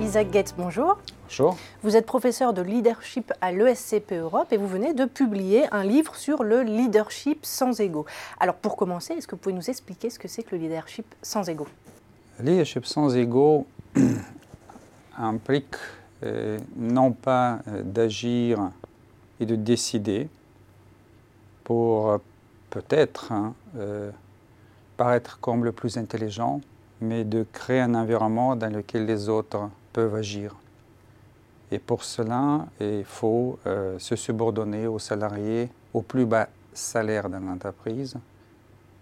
[0.00, 0.96] Isaac Goetz, bonjour.
[1.24, 1.56] Bonjour.
[1.82, 6.16] Vous êtes professeur de leadership à l'ESCP Europe et vous venez de publier un livre
[6.16, 8.06] sur le leadership sans ego.
[8.40, 11.04] Alors pour commencer, est-ce que vous pouvez nous expliquer ce que c'est que le leadership
[11.20, 11.66] sans ego?
[12.38, 13.66] Le leadership sans ego
[15.18, 15.76] implique
[16.22, 18.70] euh, non pas euh, d'agir
[19.38, 20.28] et de décider
[21.62, 22.18] pour euh,
[22.70, 23.54] peut-être hein,
[24.96, 26.60] paraître comme le plus intelligent,
[27.00, 30.56] mais de créer un environnement dans lequel les autres peuvent agir.
[31.72, 37.40] Et pour cela, il faut euh, se subordonner aux salariés au plus bas salaire dans
[37.40, 38.16] l'entreprise,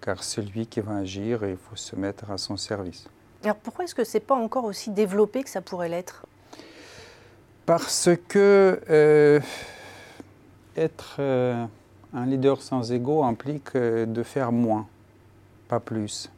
[0.00, 3.08] car celui qui va agir, il faut se mettre à son service.
[3.42, 6.26] Alors pourquoi est-ce que ce n'est pas encore aussi développé que ça pourrait l'être?
[7.64, 9.40] Parce que euh,
[10.76, 11.64] être euh,
[12.14, 14.86] un leader sans ego implique de faire moins,
[15.68, 16.30] pas plus.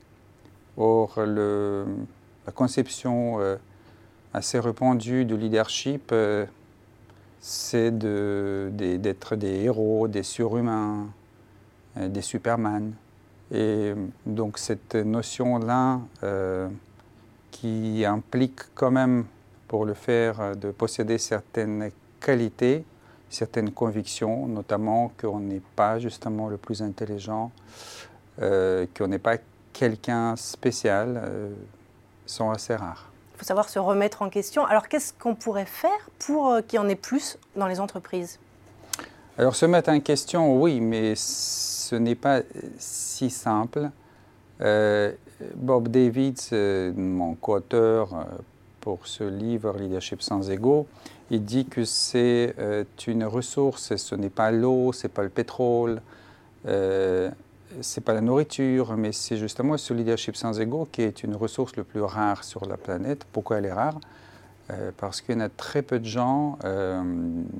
[0.76, 1.86] Or, le,
[2.46, 3.38] la conception
[4.32, 6.46] assez répandu du leadership, euh,
[7.40, 11.08] c'est d'être des héros, des surhumains,
[11.96, 12.92] euh, des superman.
[13.52, 13.94] Et
[14.26, 16.68] donc cette notion-là, euh,
[17.50, 19.24] qui implique quand même,
[19.66, 22.84] pour le faire, de posséder certaines qualités,
[23.28, 27.52] certaines convictions, notamment qu'on n'est pas justement le plus intelligent,
[28.38, 29.36] qu'on n'est pas
[29.72, 31.22] quelqu'un spécial,
[32.26, 33.09] sont assez rares
[33.40, 34.66] faut savoir se remettre en question.
[34.66, 38.38] Alors qu'est-ce qu'on pourrait faire pour euh, qu'il y en ait plus dans les entreprises?
[39.38, 42.42] Alors se mettre en question, oui, mais ce n'est pas
[42.78, 43.88] si simple.
[44.60, 45.12] Euh,
[45.54, 48.26] Bob Davids, euh, mon co-auteur
[48.82, 50.86] pour ce livre Leadership sans ego,
[51.30, 52.54] il dit que c'est
[53.06, 56.02] une ressource, ce n'est pas l'eau, ce n'est pas le pétrole,
[57.80, 61.76] c'est pas la nourriture, mais c'est justement ce leadership sans ego qui est une ressource
[61.76, 63.24] le plus rare sur la planète.
[63.32, 63.98] Pourquoi elle est rare?
[64.70, 67.02] Euh, Parce qu'il y en a très peu de gens, euh,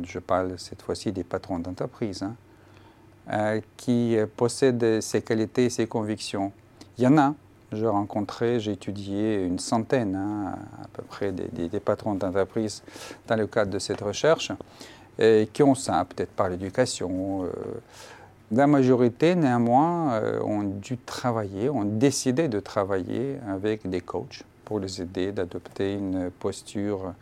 [0.02, 2.34] je parle cette fois-ci des patrons d'entreprise, hein,
[3.32, 6.52] euh, qui possèdent ces qualités ces convictions.
[6.98, 7.34] Il y en a.
[7.72, 12.82] J'ai rencontré, j'ai étudié une centaine hein, à peu près des, patrons d'entreprise
[13.28, 14.50] dans le cadre de cette recherche,
[15.52, 17.46] qui ont ça, peut-être par l'éducation
[18.52, 24.80] la majorité, néanmoins, euh, ont dû travailler, ont décidé de travailler avec des coachs pour
[24.80, 27.14] les aider d'adopter une posture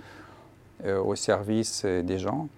[0.84, 2.48] euh, au service des gens.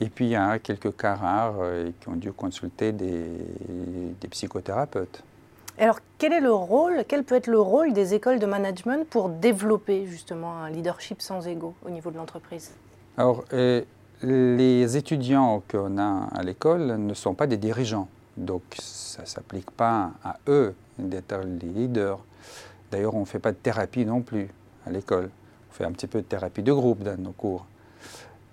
[0.00, 3.24] Et puis il y a quelques cas rares euh, qui ont dû consulter des,
[4.20, 5.22] des, psychothérapeutes.
[5.78, 9.28] Alors quel est le rôle, quel peut être le rôle des écoles de management pour
[9.28, 12.72] développer justement un leadership sans ego au niveau de l'entreprise?
[13.16, 13.44] Alors
[14.24, 18.08] les étudiants qu'on a à l'école ne sont pas des dirigeants.
[18.36, 22.18] Donc ça ne s'applique pas à eux d'être les leaders.
[22.90, 24.48] D'ailleurs, on ne fait pas de thérapie non plus
[24.86, 25.30] à l'école.
[25.70, 27.66] On fait un petit peu de thérapie de groupe dans nos cours.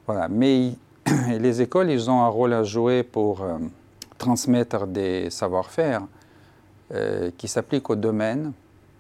[0.06, 0.28] Voilà.
[0.28, 0.74] Mais
[1.40, 3.58] les écoles, ils ont un rôle à jouer pour euh,
[4.18, 6.04] transmettre des savoir-faire
[6.94, 8.52] euh, qui s'appliquent au domaine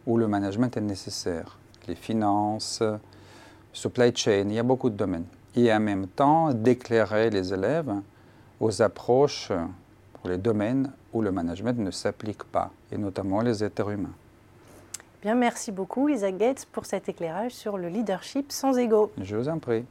[0.07, 1.57] où le management est nécessaire.
[1.87, 2.81] Les finances,
[3.73, 7.93] supply chain, il y a beaucoup de domaines et en même temps d'éclairer les élèves
[8.59, 9.51] aux approches
[10.13, 14.13] pour les domaines où le management ne s'applique pas, et notamment les êtres humains.
[15.21, 19.11] Bien, merci beaucoup Isaac Gates pour cet éclairage sur le leadership sans ego.
[19.21, 19.85] Je vous en prie.